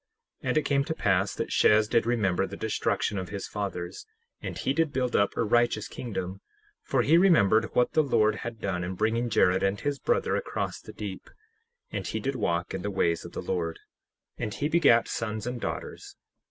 [0.43, 4.07] 10:2 And it came to pass that Shez did remember the destruction of his fathers,
[4.41, 6.41] and he did build up a righteous kingdom;
[6.81, 10.81] for he remembered what the Lord had done in bringing Jared and his brother across
[10.81, 11.29] the deep;
[11.91, 13.77] and he did walk in the ways of the Lord;
[14.39, 16.15] and he begat sons and daughters.